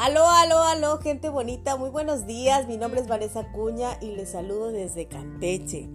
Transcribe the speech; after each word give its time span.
Aló, 0.00 0.28
aló, 0.28 0.62
aló, 0.62 0.98
gente 0.98 1.28
bonita, 1.28 1.74
muy 1.74 1.90
buenos 1.90 2.24
días. 2.24 2.68
Mi 2.68 2.76
nombre 2.76 3.00
es 3.00 3.08
Vanessa 3.08 3.50
Cuña 3.50 3.98
y 4.00 4.12
les 4.12 4.30
saludo 4.30 4.70
desde 4.70 5.08
Campeche. 5.08 5.90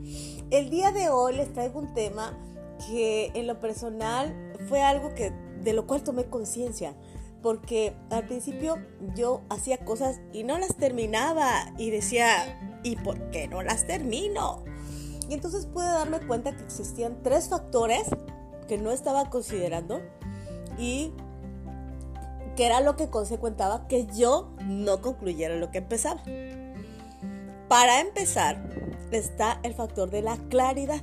El 0.51 0.69
día 0.69 0.91
de 0.91 1.07
hoy 1.07 1.37
les 1.37 1.53
traigo 1.53 1.79
un 1.79 1.93
tema 1.93 2.37
que 2.85 3.31
en 3.33 3.47
lo 3.47 3.61
personal 3.61 4.35
fue 4.67 4.81
algo 4.81 5.15
que 5.15 5.31
de 5.61 5.71
lo 5.71 5.87
cual 5.87 6.03
tomé 6.03 6.25
conciencia, 6.25 6.97
porque 7.41 7.95
al 8.09 8.25
principio 8.25 8.75
yo 9.15 9.43
hacía 9.49 9.77
cosas 9.85 10.19
y 10.33 10.43
no 10.43 10.59
las 10.59 10.75
terminaba 10.75 11.71
y 11.77 11.89
decía, 11.89 12.81
¿y 12.83 12.97
por 12.97 13.31
qué 13.31 13.47
no 13.47 13.63
las 13.63 13.87
termino? 13.87 14.65
Y 15.29 15.33
entonces 15.33 15.65
pude 15.65 15.85
darme 15.85 16.19
cuenta 16.19 16.53
que 16.53 16.63
existían 16.63 17.23
tres 17.23 17.47
factores 17.47 18.09
que 18.67 18.77
no 18.77 18.91
estaba 18.91 19.29
considerando 19.29 20.01
y 20.77 21.13
que 22.55 22.65
era 22.65 22.81
lo 22.81 22.95
que 22.95 23.09
consecuentaba 23.09 23.87
que 23.87 24.07
yo 24.07 24.53
no 24.65 25.01
concluyera 25.01 25.55
lo 25.55 25.71
que 25.71 25.79
empezaba. 25.79 26.21
Para 27.67 28.01
empezar, 28.01 28.61
está 29.11 29.59
el 29.63 29.73
factor 29.73 30.09
de 30.09 30.21
la 30.21 30.37
claridad. 30.49 31.01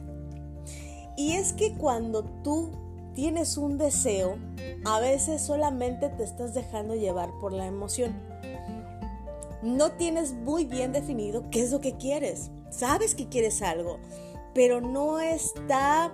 Y 1.16 1.32
es 1.32 1.52
que 1.52 1.74
cuando 1.74 2.24
tú 2.42 2.70
tienes 3.14 3.56
un 3.56 3.78
deseo, 3.78 4.38
a 4.84 5.00
veces 5.00 5.42
solamente 5.42 6.08
te 6.08 6.22
estás 6.22 6.54
dejando 6.54 6.94
llevar 6.94 7.30
por 7.40 7.52
la 7.52 7.66
emoción. 7.66 8.14
No 9.62 9.92
tienes 9.92 10.32
muy 10.32 10.64
bien 10.64 10.92
definido 10.92 11.50
qué 11.50 11.62
es 11.62 11.72
lo 11.72 11.80
que 11.80 11.96
quieres. 11.96 12.50
Sabes 12.70 13.14
que 13.14 13.28
quieres 13.28 13.60
algo, 13.62 13.98
pero 14.54 14.80
no 14.80 15.20
está 15.20 16.12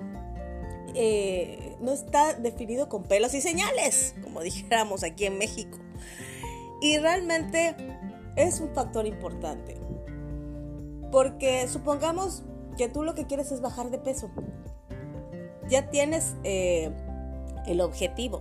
eh, 0.99 1.77
no 1.81 1.93
está 1.93 2.33
definido 2.33 2.89
con 2.89 3.03
pelos 3.03 3.35
y 3.35 3.43
señales, 3.43 4.15
como 4.23 4.41
dijéramos 4.43 5.05
aquí 5.05 5.27
en 5.27 5.37
México. 5.37 5.79
Y 6.81 6.97
realmente 6.99 7.77
es 8.35 8.61
un 8.61 8.71
factor 8.71 9.07
importante. 9.07 9.77
Porque 11.13 11.69
supongamos 11.69 12.45
que 12.79 12.89
tú 12.89 13.03
lo 13.03 13.15
que 13.15 13.27
quieres 13.27 13.53
es 13.53 13.61
bajar 13.61 13.91
de 13.91 13.99
peso. 13.99 14.31
Ya 15.69 15.91
tienes 15.91 16.35
eh, 16.45 16.91
el 17.67 17.81
objetivo. 17.83 18.41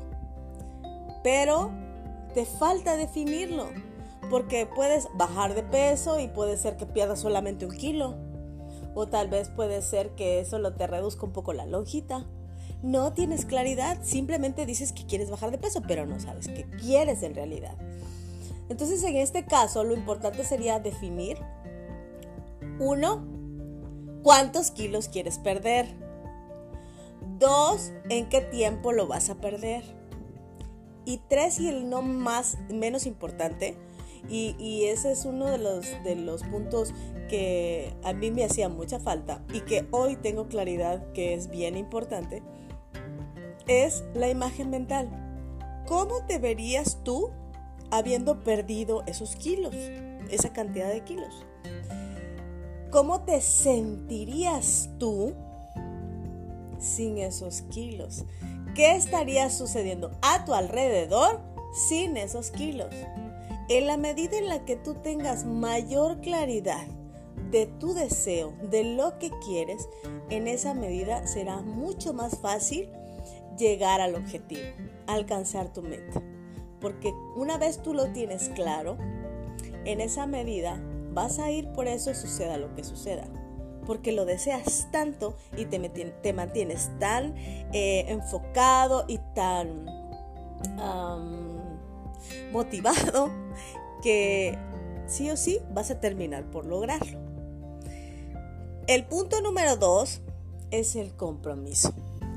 Pero 1.23 1.71
te 2.33 2.45
falta 2.45 2.95
definirlo. 2.95 3.67
Porque 4.29 4.65
puedes 4.65 5.07
bajar 5.15 5.55
de 5.55 5.63
peso 5.63 6.19
y 6.19 6.27
puede 6.29 6.57
ser 6.57 6.77
que 6.77 6.85
pierdas 6.85 7.19
solamente 7.19 7.65
un 7.65 7.75
kilo. 7.75 8.15
O 8.93 9.07
tal 9.07 9.27
vez 9.27 9.49
puede 9.49 9.81
ser 9.81 10.11
que 10.11 10.39
eso 10.39 10.57
lo 10.57 10.73
te 10.73 10.87
reduzca 10.87 11.25
un 11.25 11.33
poco 11.33 11.51
la 11.51 11.65
lonjita 11.65 12.25
no 12.83 13.13
tienes 13.13 13.45
claridad, 13.45 13.97
simplemente 14.03 14.65
dices 14.65 14.91
que 14.91 15.05
quieres 15.05 15.29
bajar 15.29 15.51
de 15.51 15.57
peso, 15.57 15.81
pero 15.87 16.05
no 16.05 16.19
sabes 16.19 16.47
qué 16.47 16.65
quieres 16.79 17.23
en 17.23 17.35
realidad. 17.35 17.75
Entonces, 18.69 19.03
en 19.03 19.15
este 19.17 19.45
caso, 19.45 19.83
lo 19.83 19.93
importante 19.93 20.43
sería 20.43 20.79
definir, 20.79 21.37
uno, 22.79 23.25
cuántos 24.23 24.71
kilos 24.71 25.07
quieres 25.07 25.37
perder. 25.37 25.87
Dos, 27.39 27.91
en 28.09 28.27
qué 28.29 28.41
tiempo 28.41 28.91
lo 28.91 29.07
vas 29.07 29.29
a 29.29 29.35
perder. 29.35 29.83
Y 31.05 31.19
tres, 31.29 31.59
y 31.59 31.69
el 31.69 31.89
no 31.89 32.01
más, 32.01 32.57
menos 32.69 33.05
importante, 33.05 33.77
y, 34.29 34.85
ese 34.85 35.11
es 35.11 35.25
uno 35.25 35.47
de 35.47 35.57
los, 35.57 35.85
de 36.03 36.15
los 36.15 36.43
puntos 36.43 36.93
que 37.29 37.93
a 38.03 38.13
mí 38.13 38.31
me 38.31 38.43
hacía 38.43 38.69
mucha 38.69 38.99
falta 38.99 39.43
y 39.53 39.61
que 39.61 39.87
hoy 39.91 40.15
tengo 40.15 40.47
claridad 40.47 41.11
que 41.13 41.33
es 41.33 41.49
bien 41.49 41.77
importante, 41.77 42.43
es 43.67 44.03
la 44.13 44.29
imagen 44.29 44.69
mental. 44.69 45.09
¿Cómo 45.87 46.25
te 46.27 46.39
verías 46.39 46.99
tú 47.03 47.29
habiendo 47.91 48.43
perdido 48.43 49.03
esos 49.05 49.35
kilos, 49.35 49.75
esa 50.29 50.51
cantidad 50.53 50.89
de 50.91 51.03
kilos? 51.03 51.45
¿Cómo 52.91 53.21
te 53.21 53.41
sentirías 53.41 54.89
tú 54.99 55.33
sin 56.79 57.17
esos 57.17 57.63
kilos? 57.63 58.25
¿Qué 58.73 58.95
estaría 58.95 59.49
sucediendo 59.49 60.11
a 60.21 60.45
tu 60.45 60.53
alrededor 60.53 61.41
sin 61.87 62.17
esos 62.17 62.51
kilos? 62.51 62.93
En 63.67 63.87
la 63.87 63.97
medida 63.97 64.37
en 64.37 64.47
la 64.47 64.63
que 64.63 64.75
tú 64.75 64.93
tengas 64.95 65.43
mayor 65.43 66.21
claridad 66.21 66.85
de 67.49 67.65
tu 67.65 67.93
deseo, 67.93 68.53
de 68.69 68.83
lo 68.83 69.17
que 69.17 69.31
quieres, 69.43 69.89
en 70.29 70.47
esa 70.47 70.73
medida 70.73 71.25
será 71.25 71.61
mucho 71.61 72.13
más 72.13 72.39
fácil 72.39 72.89
llegar 73.57 74.01
al 74.01 74.15
objetivo, 74.15 74.67
alcanzar 75.07 75.73
tu 75.73 75.81
meta. 75.81 76.21
Porque 76.79 77.11
una 77.35 77.57
vez 77.57 77.81
tú 77.81 77.95
lo 77.95 78.11
tienes 78.11 78.49
claro, 78.49 78.97
en 79.85 79.99
esa 79.99 80.27
medida 80.27 80.79
vas 81.13 81.39
a 81.39 81.49
ir 81.49 81.71
por 81.71 81.87
eso 81.87 82.13
suceda 82.13 82.57
lo 82.57 82.75
que 82.75 82.83
suceda. 82.83 83.27
Porque 83.87 84.11
lo 84.11 84.25
deseas 84.25 84.89
tanto 84.91 85.37
y 85.57 85.65
te, 85.65 86.33
mantienes 86.33 86.91
tan 86.99 87.35
eh, 87.37 88.05
enfocado 88.09 89.05
y 89.07 89.19
tan 89.33 89.85
motivado 92.51 93.29
que 94.01 94.57
sí 95.07 95.29
o 95.29 95.37
sí 95.37 95.59
vas 95.73 95.91
a 95.91 95.99
terminar 95.99 96.49
por 96.51 96.65
lograrlo. 96.65 97.19
El 98.87 99.05
punto 99.05 99.41
número 99.41 99.77
dos 99.77 100.21
es 100.71 100.95
el 100.95 101.15
compromiso. 101.15 101.93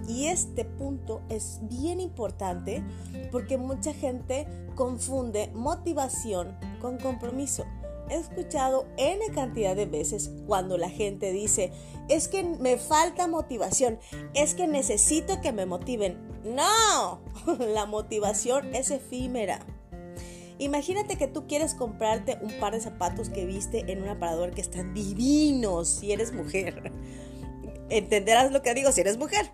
Y 0.09 0.29
este 0.29 0.65
punto 0.65 1.21
es 1.29 1.61
bien 1.63 2.01
importante 2.01 2.83
porque 3.31 3.59
mucha 3.59 3.93
gente 3.93 4.47
confunde 4.75 5.51
motivación 5.53 6.57
con 6.81 6.97
compromiso. 6.97 7.67
He 8.09 8.15
escuchado 8.15 8.87
N 8.97 9.21
cantidad 9.35 9.77
de 9.77 9.85
veces 9.85 10.31
cuando 10.47 10.79
la 10.79 10.89
gente 10.89 11.31
dice, 11.31 11.73
es 12.09 12.29
que 12.29 12.43
me 12.43 12.79
falta 12.79 13.27
motivación, 13.29 13.99
es 14.33 14.55
que 14.55 14.67
necesito 14.67 15.43
que 15.43 15.53
me 15.53 15.67
motiven. 15.67 16.17
No, 16.43 17.21
la 17.59 17.85
motivación 17.85 18.75
es 18.75 18.91
efímera. 18.91 19.61
Imagínate 20.59 21.17
que 21.17 21.29
tú 21.29 21.47
quieres 21.47 21.75
comprarte 21.75 22.39
un 22.43 22.53
par 22.59 22.73
de 22.73 22.81
zapatos 22.81 23.31
que 23.31 23.47
viste 23.47 23.91
en 23.93 24.03
un 24.03 24.09
aparador 24.09 24.51
que 24.53 24.61
están 24.61 24.93
divinos 24.95 25.89
si 25.89 26.13
eres 26.13 26.33
mujer. 26.33 26.93
Entenderás 27.91 28.53
lo 28.53 28.63
que 28.63 28.75
digo 28.75 28.93
si 28.93 29.01
eres 29.01 29.19
mujer 29.19 29.51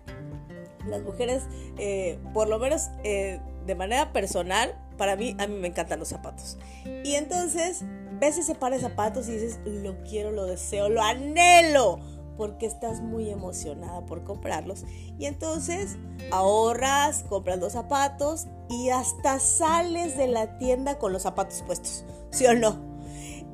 las 0.87 1.03
mujeres, 1.03 1.43
eh, 1.77 2.19
por 2.33 2.47
lo 2.47 2.59
menos 2.59 2.89
eh, 3.03 3.39
de 3.65 3.75
manera 3.75 4.13
personal, 4.13 4.75
para 4.97 5.15
mí, 5.15 5.35
a 5.39 5.47
mí 5.47 5.55
me 5.55 5.67
encantan 5.67 5.99
los 5.99 6.09
zapatos. 6.09 6.57
Y 7.03 7.15
entonces 7.15 7.83
ves 8.19 8.37
ese 8.37 8.55
par 8.55 8.71
de 8.71 8.79
zapatos 8.79 9.27
y 9.27 9.33
dices, 9.33 9.59
lo 9.65 10.01
quiero, 10.03 10.31
lo 10.31 10.45
deseo, 10.45 10.89
lo 10.89 11.01
anhelo, 11.01 11.99
porque 12.37 12.65
estás 12.65 13.01
muy 13.01 13.29
emocionada 13.29 14.05
por 14.05 14.23
comprarlos. 14.23 14.85
Y 15.17 15.25
entonces 15.25 15.97
ahorras, 16.31 17.23
compras 17.23 17.59
los 17.59 17.73
zapatos 17.73 18.47
y 18.69 18.89
hasta 18.89 19.39
sales 19.39 20.17
de 20.17 20.27
la 20.27 20.57
tienda 20.57 20.97
con 20.99 21.13
los 21.13 21.23
zapatos 21.23 21.61
puestos, 21.63 22.05
¿sí 22.31 22.45
o 22.45 22.53
no? 22.53 22.79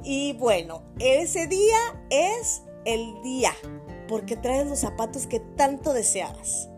Y 0.03 0.33
bueno, 0.33 0.81
ese 0.99 1.47
día 1.47 1.77
es 2.09 2.63
el 2.85 3.21
día, 3.21 3.53
porque 4.07 4.35
traes 4.35 4.67
los 4.67 4.79
zapatos 4.79 5.27
que 5.27 5.39
tanto 5.39 5.93
deseabas. 5.93 6.70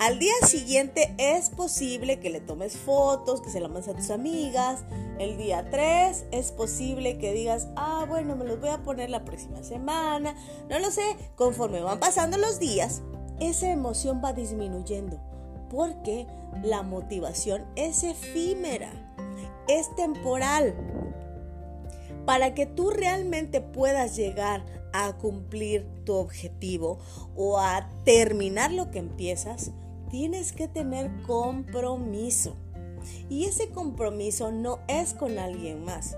Al 0.00 0.18
día 0.18 0.34
siguiente 0.46 1.14
es 1.18 1.50
posible 1.50 2.18
que 2.18 2.28
le 2.28 2.40
tomes 2.40 2.76
fotos, 2.76 3.40
que 3.40 3.50
se 3.50 3.60
la 3.60 3.68
mandes 3.68 3.88
a 3.88 3.94
tus 3.94 4.10
amigas. 4.10 4.80
El 5.18 5.36
día 5.36 5.70
3 5.70 6.26
es 6.32 6.50
posible 6.50 7.16
que 7.18 7.32
digas, 7.32 7.68
ah, 7.76 8.04
bueno, 8.08 8.34
me 8.34 8.44
los 8.44 8.60
voy 8.60 8.70
a 8.70 8.82
poner 8.82 9.08
la 9.08 9.24
próxima 9.24 9.62
semana. 9.62 10.34
No 10.68 10.78
lo 10.80 10.90
sé, 10.90 11.16
conforme 11.36 11.80
van 11.80 12.00
pasando 12.00 12.36
los 12.38 12.58
días, 12.58 13.02
esa 13.40 13.70
emoción 13.70 14.20
va 14.22 14.32
disminuyendo. 14.32 15.20
Porque 15.70 16.26
la 16.62 16.82
motivación 16.82 17.64
es 17.76 18.02
efímera, 18.02 18.90
es 19.68 19.94
temporal. 19.94 20.74
Para 22.26 22.54
que 22.54 22.66
tú 22.66 22.90
realmente 22.90 23.60
puedas 23.60 24.16
llegar 24.16 24.64
a 24.92 25.12
cumplir 25.16 25.86
tu 26.04 26.14
objetivo 26.14 26.98
o 27.36 27.58
a 27.58 27.88
terminar 28.04 28.72
lo 28.72 28.90
que 28.90 28.98
empiezas, 28.98 29.72
tienes 30.14 30.52
que 30.52 30.68
tener 30.68 31.10
compromiso. 31.26 32.54
Y 33.28 33.46
ese 33.46 33.70
compromiso 33.70 34.52
no 34.52 34.78
es 34.86 35.12
con 35.12 35.40
alguien 35.40 35.84
más. 35.84 36.16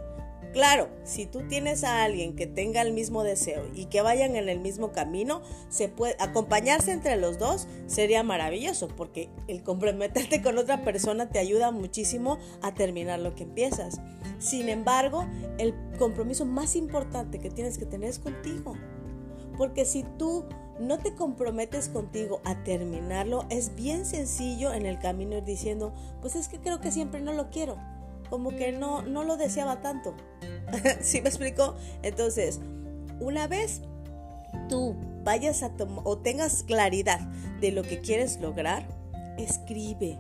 Claro, 0.53 0.91
si 1.05 1.25
tú 1.25 1.49
tienes 1.49 1.83
a 1.83 2.05
alguien 2.05 2.37
que 2.37 2.47
tenga 2.47 2.83
el 2.83 2.93
mismo 2.93 3.23
deseo 3.23 3.65
y 3.75 3.87
que 3.87 4.03
vayan 4.03 4.37
en 4.37 4.51
el 4.51 4.61
mismo 4.61 4.93
camino, 4.93 5.41
se 5.71 5.89
puede 5.89 6.15
acompañarse 6.19 6.93
entre 6.93 7.17
los 7.17 7.39
dos 7.39 7.69
sería 7.87 8.23
maravilloso 8.23 8.89
porque 8.89 9.31
el 9.49 9.63
comprometerte 9.63 10.43
con 10.43 10.59
otra 10.59 10.85
persona 10.85 11.31
te 11.31 11.39
ayuda 11.39 11.71
muchísimo 11.71 12.39
a 12.61 12.75
terminar 12.75 13.21
lo 13.21 13.35
que 13.35 13.45
empiezas. 13.45 13.99
Sin 14.39 14.69
embargo, 14.69 15.25
el 15.57 15.75
compromiso 15.99 16.45
más 16.45 16.77
importante 16.77 17.39
que 17.39 17.49
tienes 17.49 17.79
que 17.79 17.87
tener 17.87 18.11
es 18.11 18.19
contigo. 18.19 18.75
Porque 19.57 19.87
si 19.87 20.05
tú 20.19 20.45
no 20.79 20.99
te 20.99 21.15
comprometes 21.15 21.89
contigo 21.89 22.41
a 22.45 22.63
terminarlo, 22.65 23.47
es 23.51 23.75
bien 23.75 24.05
sencillo 24.05 24.73
en 24.73 24.87
el 24.87 24.99
camino 24.99 25.37
ir 25.37 25.45
diciendo, 25.45 25.95
pues 26.21 26.37
es 26.37 26.49
que 26.49 26.61
creo 26.61 26.81
que 26.81 26.91
siempre 26.91 27.21
no 27.21 27.33
lo 27.33 27.51
quiero. 27.51 27.79
como 28.29 28.51
que 28.51 28.73
no, 28.73 29.03
no 29.03 29.23
lo 29.23 29.37
deseaba 29.37 29.81
tanto. 29.83 30.15
¿Sí 31.01 31.21
me 31.21 31.29
explico? 31.29 31.77
Entonces, 32.03 32.61
una 33.21 33.47
vez 33.47 33.83
tú 34.69 34.97
vayas 35.23 35.63
a 35.63 35.73
o 36.05 36.19
tengas 36.19 36.63
claridad 36.63 37.21
de 37.61 37.73
lo 37.73 37.83
que 37.83 38.01
quieres 38.01 38.41
lograr, 38.41 38.87
escribe. 39.39 40.19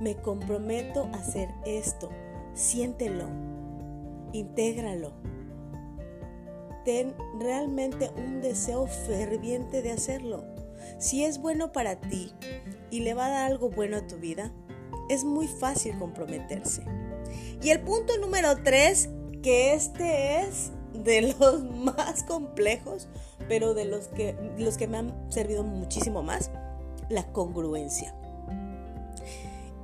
Me 0.00 0.16
comprometo 0.16 1.08
a 1.12 1.18
hacer 1.18 1.48
esto. 1.64 2.10
Siéntelo. 2.54 3.28
Intégralo. 4.32 5.12
Ten 6.86 7.14
realmente 7.40 8.10
un 8.16 8.40
deseo 8.40 8.86
ferviente 8.86 9.82
de 9.82 9.90
hacerlo. 9.90 10.44
Si 10.98 11.24
es 11.24 11.38
bueno 11.38 11.72
para 11.72 12.00
ti 12.00 12.32
y 12.90 13.00
le 13.00 13.12
va 13.12 13.26
a 13.26 13.30
dar 13.30 13.50
algo 13.50 13.70
bueno 13.70 13.96
a 13.96 14.06
tu 14.06 14.16
vida, 14.16 14.52
es 15.08 15.24
muy 15.24 15.48
fácil 15.48 15.98
comprometerse. 15.98 16.84
Y 17.60 17.70
el 17.70 17.80
punto 17.80 18.16
número 18.18 18.62
tres, 18.62 19.08
que 19.42 19.74
este 19.74 20.42
es 20.42 20.70
de 20.94 21.34
los 21.40 21.64
más 21.64 22.22
complejos, 22.22 23.08
pero 23.48 23.74
de 23.74 23.84
los 23.84 24.06
que, 24.06 24.36
los 24.56 24.78
que 24.78 24.86
me 24.86 24.98
han 24.98 25.32
servido 25.32 25.64
muchísimo 25.64 26.22
más, 26.22 26.52
la 27.08 27.26
congruencia. 27.32 28.14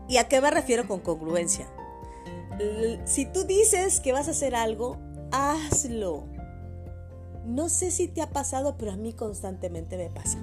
¿Y 0.08 0.18
a 0.18 0.28
qué 0.28 0.40
me 0.40 0.52
refiero 0.52 0.86
con 0.86 1.00
congruencia? 1.00 1.66
Si 3.06 3.26
tú 3.26 3.44
dices 3.44 3.98
que 3.98 4.12
vas 4.12 4.28
a 4.28 4.32
hacer 4.32 4.54
algo, 4.54 4.98
hazlo. 5.32 6.28
No 7.44 7.68
sé 7.68 7.90
si 7.90 8.08
te 8.08 8.22
ha 8.22 8.30
pasado, 8.30 8.76
pero 8.78 8.92
a 8.92 8.96
mí 8.96 9.12
constantemente 9.12 9.96
me 9.96 10.10
pasa. 10.10 10.38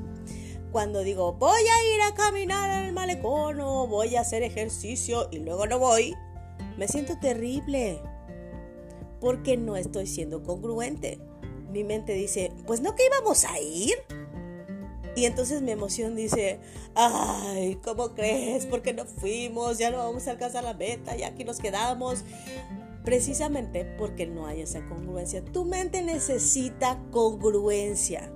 Cuando 0.71 1.01
digo, 1.01 1.33
voy 1.33 1.61
a 1.61 1.95
ir 1.95 2.01
a 2.01 2.13
caminar 2.13 2.85
el 2.85 2.93
malecón 2.93 3.59
o 3.59 3.87
voy 3.87 4.15
a 4.15 4.21
hacer 4.21 4.43
ejercicio 4.43 5.27
y 5.31 5.39
luego 5.39 5.65
no 5.65 5.79
voy, 5.79 6.15
me 6.77 6.87
siento 6.87 7.17
terrible 7.19 7.99
porque 9.19 9.57
no 9.57 9.75
estoy 9.75 10.07
siendo 10.07 10.43
congruente. 10.43 11.19
Mi 11.71 11.83
mente 11.83 12.13
dice, 12.13 12.51
pues 12.67 12.81
no 12.81 12.95
que 12.95 13.05
íbamos 13.05 13.45
a 13.45 13.59
ir. 13.59 13.95
Y 15.15 15.25
entonces 15.25 15.61
mi 15.61 15.71
emoción 15.71 16.15
dice, 16.15 16.59
ay, 16.95 17.79
¿cómo 17.83 18.13
crees? 18.13 18.65
¿Por 18.65 18.81
qué 18.81 18.93
no 18.93 19.05
fuimos? 19.05 19.77
Ya 19.77 19.91
no 19.91 19.97
vamos 19.97 20.27
a 20.27 20.31
alcanzar 20.31 20.63
la 20.63 20.73
meta, 20.73 21.15
ya 21.15 21.27
aquí 21.27 21.43
nos 21.43 21.59
quedamos. 21.59 22.23
Precisamente 23.09 23.85
porque 23.85 24.27
no 24.27 24.45
hay 24.45 24.61
esa 24.61 24.85
congruencia. 24.85 25.43
Tu 25.43 25.65
mente 25.65 26.03
necesita 26.03 27.01
congruencia. 27.09 28.31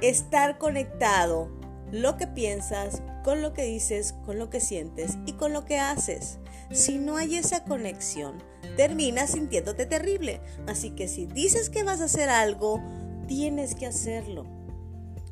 Estar 0.00 0.56
conectado 0.56 1.50
lo 1.92 2.16
que 2.16 2.26
piensas, 2.26 3.02
con 3.22 3.42
lo 3.42 3.52
que 3.52 3.64
dices, 3.64 4.14
con 4.24 4.38
lo 4.38 4.48
que 4.48 4.60
sientes 4.60 5.18
y 5.26 5.34
con 5.34 5.52
lo 5.52 5.66
que 5.66 5.78
haces. 5.78 6.38
Si 6.72 6.96
no 6.96 7.18
hay 7.18 7.36
esa 7.36 7.64
conexión, 7.64 8.42
terminas 8.78 9.32
sintiéndote 9.32 9.84
terrible. 9.84 10.40
Así 10.66 10.92
que 10.92 11.06
si 11.06 11.26
dices 11.26 11.68
que 11.68 11.82
vas 11.84 12.00
a 12.00 12.04
hacer 12.04 12.30
algo, 12.30 12.80
tienes 13.28 13.74
que 13.74 13.84
hacerlo. 13.84 14.46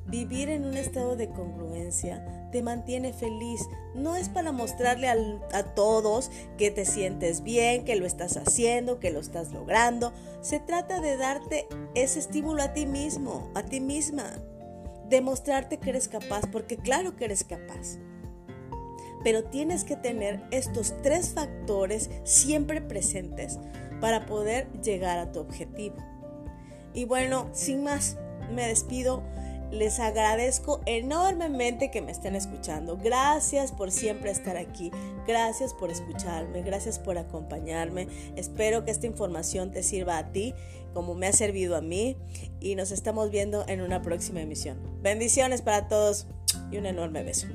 Vivir 0.07 0.49
en 0.49 0.65
un 0.65 0.77
estado 0.77 1.17
de 1.17 1.29
congruencia 1.29 2.49
te 2.51 2.63
mantiene 2.63 3.13
feliz. 3.13 3.61
No 3.95 4.17
es 4.17 4.29
para 4.29 4.53
mostrarle 4.53 5.09
a 5.09 5.63
todos 5.75 6.31
que 6.59 6.71
te 6.71 6.85
sientes 6.85 7.43
bien, 7.43 7.85
que 7.85 7.97
lo 7.97 8.05
estás 8.05 8.37
haciendo, 8.37 8.99
que 8.99 9.11
lo 9.11 9.21
estás 9.21 9.53
logrando. 9.53 10.13
Se 10.41 10.59
trata 10.59 11.01
de 11.01 11.17
darte 11.17 11.67
ese 11.95 12.19
estímulo 12.19 12.63
a 12.63 12.73
ti 12.73 12.87
mismo, 12.87 13.51
a 13.55 13.63
ti 13.63 13.81
misma 13.81 14.35
demostrarte 15.09 15.79
que 15.79 15.91
eres 15.91 16.09
capaz, 16.09 16.47
porque 16.51 16.77
claro 16.77 17.17
que 17.17 17.27
eres 17.27 17.45
capaz. 17.45 17.99
Pero 19.23 19.45
tienes 19.45 19.85
que 19.85 19.95
tener 19.95 20.43
estos 20.51 20.95
tres 21.03 21.31
factores 21.31 22.11
siempre 22.25 22.81
presentes 22.81 23.59
para 24.01 24.27
poder 24.27 24.67
llegar 24.83 25.19
a 25.19 25.31
tu 25.31 25.39
objetivo. 25.39 25.97
Y 26.93 27.05
bueno, 27.05 27.49
sin 27.53 27.85
más, 27.85 28.17
me 28.53 28.67
despido 28.67 29.23
les 29.73 29.99
agradezco 30.01 30.81
enormemente 30.85 31.91
que 31.91 32.03
me 32.03 32.13
estén 32.13 32.37
escuchando. 32.37 32.99
Gracias 32.99 33.73
por 33.73 33.91
siempre 33.91 34.31
estar 34.31 34.57
aquí. 34.57 34.93
Gracias 35.27 35.73
por 35.73 35.91
escucharme. 35.91 36.63
Gracias 36.63 36.99
por 36.99 37.17
acompañarme. 37.17 38.07
Espero 38.37 38.85
que 38.85 38.91
esta 38.91 39.07
información 39.07 39.73
te 39.73 39.83
sirva 39.83 40.19
a 40.19 40.31
ti 40.31 40.55
como 40.93 41.15
me 41.15 41.27
ha 41.27 41.33
servido 41.33 41.75
a 41.75 41.81
mí. 41.81 42.19
Y 42.61 42.75
nos 42.75 42.93
estamos 42.93 43.31
viendo 43.31 43.65
en 43.67 43.81
una 43.81 44.03
próxima 44.03 44.43
emisión. 44.43 44.79
Bendiciones 45.03 45.63
para 45.63 45.89
todos 45.89 46.27
y 46.71 46.77
un 46.77 46.87
enorme 46.87 47.23
beso. 47.25 47.49